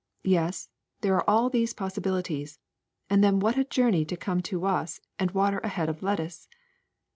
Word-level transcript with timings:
Yes, 0.23 0.67
there 1.01 1.13
are 1.15 1.29
all 1.29 1.51
these 1.51 1.75
possibilities; 1.75 2.57
and 3.07 3.23
then 3.23 3.37
what 3.39 3.55
a 3.55 3.63
journey 3.63 4.03
to 4.05 4.17
come 4.17 4.41
to 4.41 4.65
us 4.65 4.99
and 5.19 5.29
water 5.29 5.59
a 5.59 5.67
head 5.67 5.89
of 5.89 6.01
lettuce 6.01 6.47